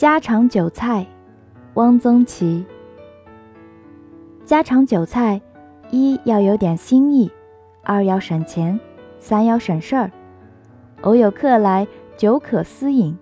[0.00, 1.06] 家常韭菜，
[1.74, 2.64] 汪曾祺。
[4.46, 5.42] 家常韭菜，
[5.90, 7.30] 一要有点心意，
[7.82, 8.80] 二要省钱，
[9.18, 10.10] 三要省事儿。
[11.02, 11.86] 偶有客来，
[12.16, 13.14] 酒可私饮。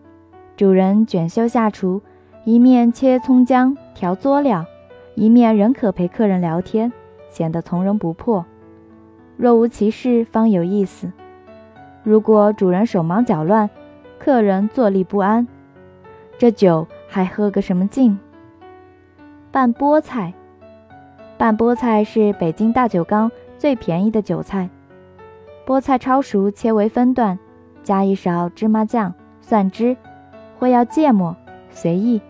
[0.57, 2.01] 主人卷袖下厨，
[2.45, 4.65] 一面切葱姜调佐料，
[5.17, 6.93] 一面仍可陪客人聊天，
[7.29, 8.47] 显得从容不迫。
[9.37, 11.11] 若无其事，方有意思。
[12.05, 13.69] 如果主人手忙脚乱，
[14.21, 15.49] 客人坐立不安。
[16.39, 18.17] 这酒还喝个什么劲？
[19.51, 20.33] 拌菠菜，
[21.37, 24.71] 拌菠菜是北京大酒缸最便宜的酒菜。
[25.67, 27.37] 菠菜焯熟，切为分段，
[27.83, 29.97] 加一勺芝麻酱、蒜汁，
[30.61, 31.35] 或要芥末，
[31.71, 32.21] 随意。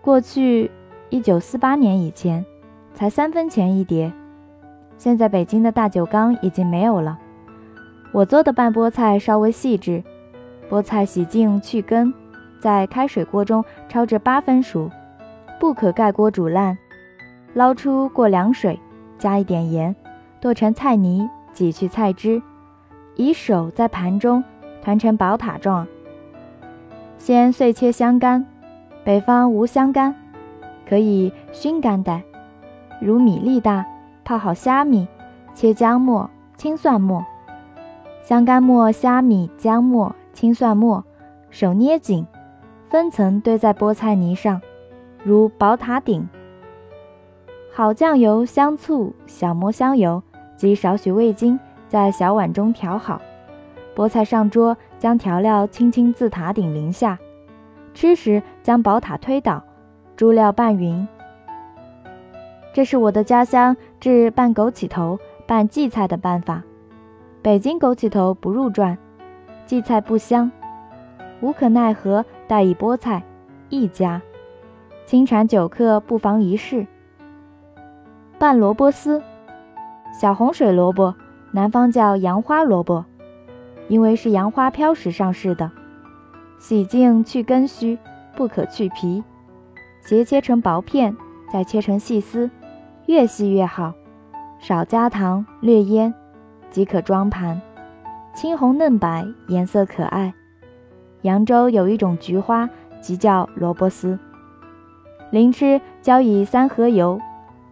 [0.00, 0.70] 过去，
[1.10, 2.46] 一九四八年以前，
[2.94, 4.10] 才三分钱一碟。
[4.96, 7.18] 现在北京的大酒缸已经没有了。
[8.12, 10.02] 我做的拌菠菜稍微细致，
[10.70, 12.14] 菠菜洗净去根。
[12.60, 14.90] 在开水锅中焯至八分熟，
[15.60, 16.76] 不可盖锅煮烂。
[17.54, 18.78] 捞出过凉水，
[19.18, 19.94] 加一点盐，
[20.40, 22.42] 剁成菜泥，挤去菜汁，
[23.14, 24.44] 以手在盘中
[24.82, 25.86] 团成宝塔状。
[27.16, 28.44] 先碎切香干，
[29.04, 30.14] 北方无香干，
[30.88, 32.22] 可以熏干带，
[33.00, 33.84] 如米粒大。
[34.24, 35.06] 泡好虾米，
[35.54, 37.24] 切姜末、青蒜末。
[38.22, 41.04] 香干末、虾米、姜末、青蒜末，
[41.48, 42.26] 手捏紧。
[42.88, 44.60] 分层堆在菠菜泥上，
[45.24, 46.28] 如宝塔顶。
[47.72, 50.22] 好酱油、香醋、小磨香油
[50.56, 53.20] 及少许味精，在小碗中调好。
[53.94, 57.18] 菠菜上桌，将调料轻轻自塔顶淋下。
[57.92, 59.62] 吃时将宝塔推倒，
[60.16, 61.06] 猪料拌匀。
[62.72, 66.62] 这是我的家乡制拌枸杞头、拌荠菜的办法。
[67.42, 68.96] 北京枸杞头不入传，
[69.66, 70.52] 荠菜不香。
[71.40, 73.22] 无可奈何，带一菠菜，
[73.68, 74.20] 一家。
[75.04, 76.86] 清馋久客，不妨一试。
[78.38, 79.22] 拌萝卜丝，
[80.20, 81.14] 小红水萝卜，
[81.52, 83.04] 南方叫杨花萝卜，
[83.88, 85.70] 因为是杨花飘时上市的。
[86.58, 87.98] 洗净去根须，
[88.34, 89.22] 不可去皮。
[90.00, 91.16] 斜切成薄片，
[91.52, 92.50] 再切成细丝，
[93.06, 93.92] 越细越好。
[94.58, 96.12] 少加糖，略腌，
[96.70, 97.60] 即可装盘。
[98.34, 100.34] 青红嫩白，颜色可爱。
[101.26, 102.70] 扬州有一种菊花，
[103.00, 104.16] 即叫萝卜丝。
[105.30, 107.20] 临吃，浇以三合油、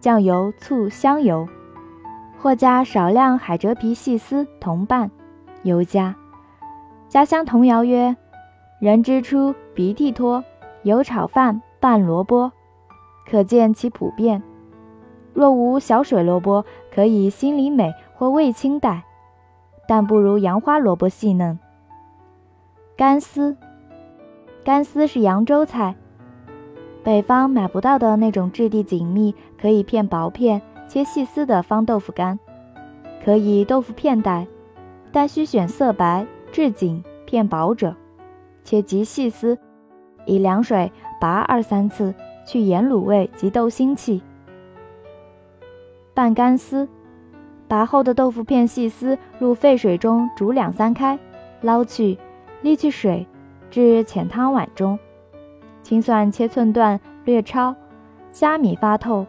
[0.00, 1.48] 酱油、醋、香油，
[2.42, 5.08] 或加少量海蜇皮细丝同拌，
[5.62, 6.16] 尤佳。
[7.08, 8.16] 家乡童谣曰
[8.80, 10.42] ：“人之初，鼻涕脱，
[10.82, 12.50] 油炒饭拌萝卜。”
[13.30, 14.42] 可见其普遍。
[15.32, 19.04] 若无小水萝卜，可以心里美或味清代，
[19.86, 21.56] 但不如杨花萝卜细嫩。
[22.96, 23.56] 干丝，
[24.62, 25.96] 干丝是扬州菜，
[27.02, 32.38] 北方买不到的那种质地紧密、可以片薄片、切细丝的方豆腐干，
[33.24, 34.46] 可以豆腐片带，
[35.10, 37.96] 但需选色白、质紧、片薄者，
[38.62, 39.58] 切极细丝，
[40.24, 42.14] 以凉水拔二三次，
[42.46, 44.22] 去盐卤味及豆腥气。
[46.14, 46.88] 拌干丝，
[47.66, 51.18] 拔后的豆腐片细丝入沸水中煮两三开，
[51.60, 52.16] 捞去。
[52.64, 53.26] 沥去水，
[53.70, 54.98] 至浅汤碗中。
[55.82, 57.74] 青蒜切寸段，略焯；
[58.30, 59.26] 虾米发透，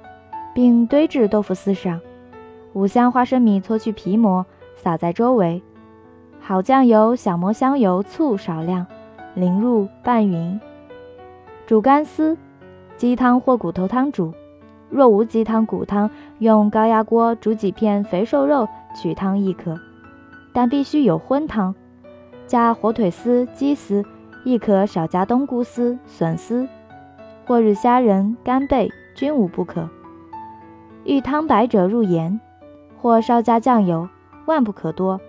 [0.53, 1.99] 并堆至豆腐丝上。
[2.71, 4.45] 五香花生米搓去皮膜，
[4.77, 5.61] 撒在周围。
[6.39, 8.87] 好酱油、小磨香油、醋少量，
[9.33, 10.57] 淋入拌匀。
[11.67, 12.37] 煮干丝，
[12.95, 14.33] 鸡汤或骨头汤煮。
[14.89, 16.09] 若无鸡汤、骨汤，
[16.39, 18.65] 用高压锅煮几片肥瘦肉
[18.95, 19.77] 取汤亦可，
[20.53, 21.75] 但必须有荤汤。
[22.47, 24.03] 加火腿丝、鸡丝，
[24.43, 26.67] 亦可少加冬菇丝、笋丝，
[27.47, 29.89] 或日虾仁、干贝均无不可。
[31.03, 32.39] 欲汤白者入盐，
[33.01, 34.07] 或稍加酱油，
[34.45, 35.19] 万不可多。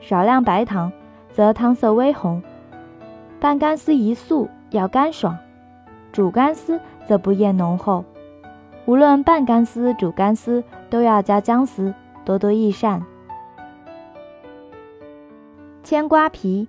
[0.00, 0.90] 少量白糖，
[1.32, 2.42] 则汤色微红。
[3.38, 5.34] 拌干丝宜素，要干爽；
[6.10, 8.04] 煮干丝则不厌浓厚。
[8.86, 11.92] 无论拌干丝、煮干丝，都要加姜丝，
[12.24, 13.02] 多多益善。
[15.86, 16.66] 千瓜皮，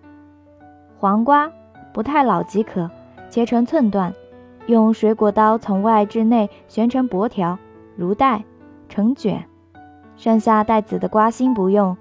[1.00, 1.52] 黄瓜
[1.92, 2.88] 不太老即可，
[3.32, 4.14] 切成寸段，
[4.68, 7.58] 用水果刀从外至内旋成薄条，
[7.96, 8.44] 如带，
[8.88, 9.44] 成卷。
[10.18, 11.98] 剩下带籽的瓜心不用。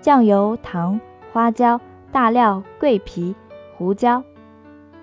[0.00, 0.98] 酱油、糖、
[1.34, 1.78] 花椒、
[2.10, 3.34] 大料、桂皮、
[3.76, 4.22] 胡椒、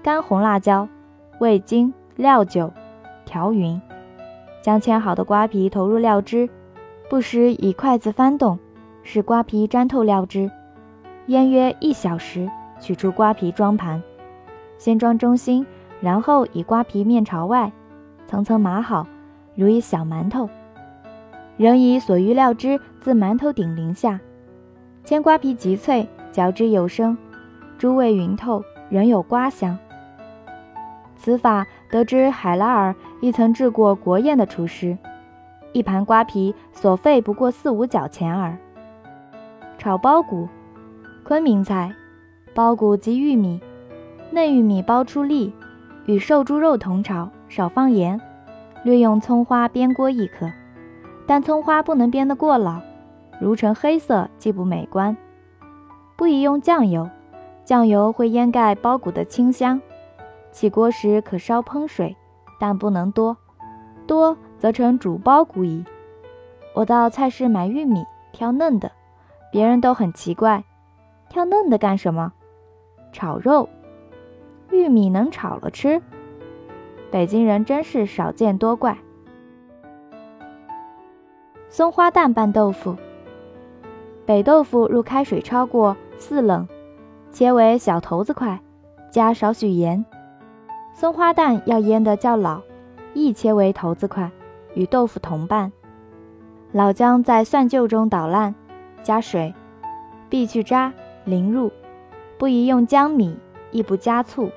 [0.01, 0.87] 干红辣椒、
[1.39, 2.73] 味精、料酒，
[3.23, 3.79] 调匀。
[4.63, 6.49] 将切好的瓜皮投入料汁，
[7.07, 8.57] 不时以筷子翻动，
[9.03, 10.49] 使瓜皮沾透料汁。
[11.31, 12.51] 腌约一小时，
[12.81, 14.03] 取出瓜皮装盘，
[14.77, 15.65] 先装中心，
[16.01, 17.71] 然后以瓜皮面朝外，
[18.27, 19.07] 层层码好，
[19.55, 20.49] 如一小馒头。
[21.55, 24.19] 仍以所欲料之自馒头顶淋下，
[25.05, 27.17] 煎瓜皮极脆，嚼之有声，
[27.77, 29.77] 诸味匀透，仍有瓜香。
[31.15, 34.97] 此法得知海拉尔亦曾治过国宴的厨师，
[35.71, 38.57] 一盘瓜皮所费不过四五角钱耳。
[39.77, 40.49] 炒包谷，
[41.23, 41.93] 昆明菜，
[42.53, 43.61] 苞谷及玉米，
[44.31, 45.53] 嫩玉米剥出粒，
[46.05, 48.19] 与瘦猪肉同炒，少放盐，
[48.83, 50.51] 略用葱花煸锅亦可。
[51.27, 52.81] 但葱花不能煸得过老，
[53.39, 55.15] 如成黑色既不美观。
[56.17, 57.09] 不宜用酱油，
[57.63, 59.79] 酱油会掩盖苞谷的清香。
[60.51, 62.17] 起锅时可烧烹水，
[62.59, 63.37] 但不能多，
[64.05, 65.85] 多则成煮苞谷矣。
[66.73, 68.03] 我到菜市买玉米，
[68.33, 68.91] 挑嫩的，
[69.51, 70.63] 别人都很奇怪，
[71.31, 72.33] 挑嫩的干什么？
[73.13, 73.69] 炒肉，
[74.69, 76.01] 玉米能炒了吃？
[77.09, 78.97] 北京人真是少见多怪。
[81.69, 82.97] 松花蛋拌豆腐。
[84.25, 86.67] 北豆腐入开水焯过，四冷，
[87.31, 88.59] 切为小头子块，
[89.09, 90.05] 加少许盐。
[90.93, 92.61] 松花蛋要腌得较老，
[93.13, 94.29] 亦切为头子块，
[94.73, 95.71] 与豆腐同拌。
[96.73, 98.53] 老姜在蒜臼中捣烂，
[99.01, 99.53] 加水，
[100.27, 100.91] 必去渣，
[101.25, 101.71] 淋入。
[102.37, 103.37] 不宜用姜米，
[103.71, 104.49] 亦不加醋。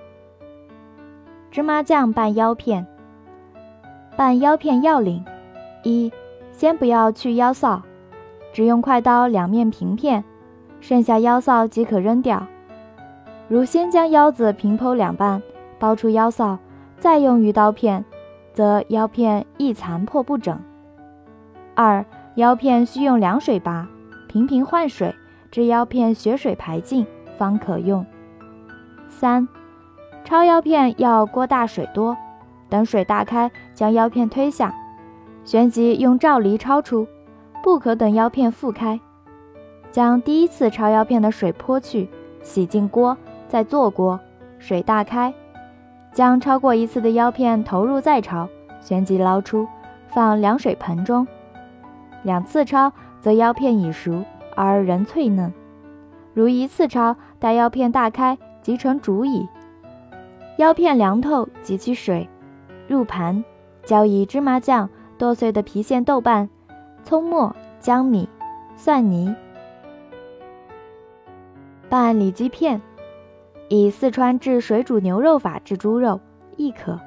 [1.50, 2.87] 芝麻酱拌腰片。
[4.16, 5.25] 拌腰片要领：
[5.82, 6.12] 一。
[6.52, 7.82] 先不要去腰臊，
[8.52, 10.22] 只用快刀两面平片，
[10.81, 12.46] 剩下腰臊即可扔掉。
[13.49, 15.43] 如先将腰子平剖两半，
[15.81, 16.56] 剥出腰臊，
[17.00, 18.05] 再用鱼刀片，
[18.52, 20.56] 则腰片易残破不整。
[21.75, 22.06] 二，
[22.37, 23.88] 腰片需用凉水拔，
[24.28, 25.12] 频频换水，
[25.54, 27.06] 至腰片血水排尽，
[27.38, 28.04] 方可用。
[29.08, 29.46] 三，
[30.26, 32.16] 焯腰片要锅大水多，
[32.68, 34.74] 等水大开，将腰片推下。
[35.44, 37.06] 旋即用罩篱焯出，
[37.62, 38.98] 不可等腰片复开。
[39.92, 42.08] 将第一次焯腰片的水泼去，
[42.42, 43.16] 洗净锅，
[43.46, 44.18] 再坐锅，
[44.58, 45.32] 水大开，
[46.12, 48.48] 将焯过一次的腰片投入再焯，
[48.80, 49.68] 旋即捞出，
[50.08, 51.24] 放凉水盆中。
[52.24, 52.90] 两次焯，
[53.20, 54.24] 则腰片已熟
[54.54, 55.50] 而仍脆嫩；
[56.32, 59.48] 如一次焯，待腰片大开，即成煮矣。
[60.58, 62.28] 腰片凉透，即取水，
[62.86, 63.44] 入盘，
[63.84, 64.88] 浇以芝麻酱。
[65.16, 66.50] 剁碎的郫县豆瓣、
[67.04, 68.28] 葱末、姜米、
[68.74, 69.32] 蒜泥，
[71.88, 72.82] 拌里脊片，
[73.68, 76.20] 以四川制水煮牛肉法制猪肉
[76.56, 76.98] 亦可。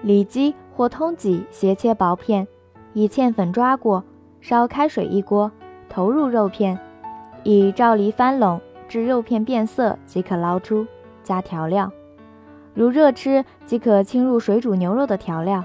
[0.00, 2.48] 里脊或通脊斜切薄片，
[2.94, 4.02] 以芡粉抓过，
[4.40, 5.50] 烧开水一锅，
[5.88, 6.78] 投入肉片，
[7.42, 10.86] 以罩篱翻拢，至肉片变色即可捞出，
[11.22, 11.90] 加调料。
[12.74, 15.62] 如热吃即可倾入水煮牛肉的调料，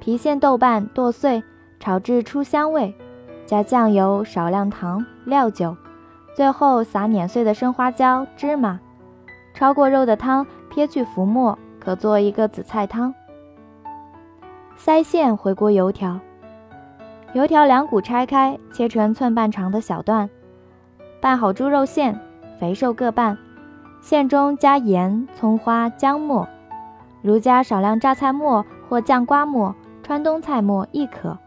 [0.00, 1.42] 郫县豆瓣剁碎，
[1.78, 2.94] 炒至出香味，
[3.46, 5.76] 加酱油、少量糖、料酒，
[6.36, 8.78] 最后撒碾碎的生花椒、芝麻，
[9.56, 13.12] 焯过肉的汤撇去浮沫，可做一个紫菜汤。
[14.78, 16.20] 腮馅回锅油条，
[17.32, 20.28] 油条两股拆开，切成寸半长的小段，
[21.20, 22.18] 拌好猪肉馅，
[22.58, 23.38] 肥瘦各半。
[24.00, 26.48] 馅中加盐、葱花、姜末，
[27.22, 31.38] 如加少量榨菜末或酱瓜末、川东菜末亦可。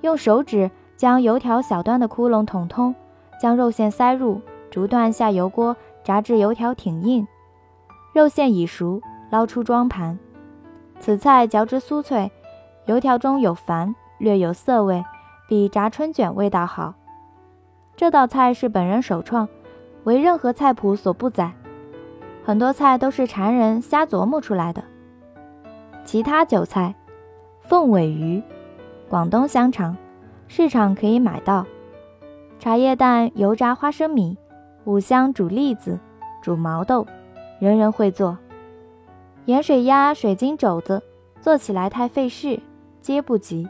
[0.00, 2.92] 用手指将油条小段的窟窿捅通，
[3.40, 4.40] 将肉馅塞入，
[4.70, 7.28] 逐段下油锅炸至油条挺硬。
[8.12, 10.18] 肉馅已熟，捞出装盘。
[10.98, 12.32] 此菜嚼之酥脆，
[12.86, 15.04] 油条中有矾，略有涩味，
[15.48, 16.94] 比炸春卷味道好。
[17.96, 19.48] 这道菜是本人首创，
[20.04, 21.52] 为任何菜谱所不载。
[22.44, 24.84] 很多菜都是馋人瞎琢磨出来的。
[26.04, 26.94] 其他酒菜，
[27.60, 28.42] 凤尾鱼，
[29.08, 29.96] 广东香肠，
[30.46, 31.66] 市场可以买到。
[32.58, 34.38] 茶叶蛋油炸花生米，
[34.84, 35.98] 五香煮栗子，
[36.40, 37.06] 煮毛豆，
[37.58, 38.38] 人人会做。
[39.46, 41.02] 盐水鸭、水晶肘子，
[41.40, 42.60] 做起来太费事，
[43.00, 43.68] 接不及。